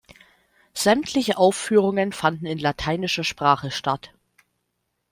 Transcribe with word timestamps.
Sämtliche 0.73 1.37
Aufführungen 1.37 2.11
fanden 2.11 2.47
in 2.47 2.57
lateinischer 2.57 3.23
Sprache 3.23 3.69
statt. 3.69 4.11